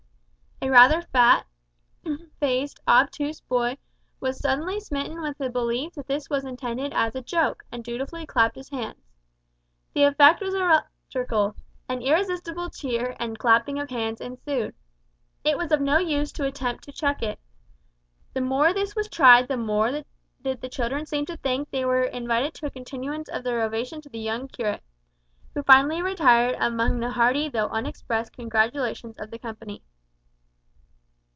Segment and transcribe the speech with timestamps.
[0.63, 2.29] A rather obtuse, fat
[3.19, 3.77] faced boy,
[4.19, 8.27] was suddenly smitten with the belief that this was intended as a joke, and dutifully
[8.27, 9.01] clapped his hands.
[9.95, 11.55] The effect was electrical
[11.89, 14.75] an irresistible cheer and clapping of hands ensued.
[15.43, 17.39] It was of no use to attempt to check it.
[18.35, 20.03] The more this was tried the more
[20.43, 23.99] did the children seem to think they were invited to a continuance of their ovation
[24.01, 24.83] to the young curate,
[25.55, 29.83] who finally retired amid the hearty though unexpressed congratulations of the company.